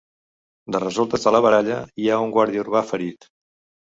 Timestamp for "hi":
2.05-2.09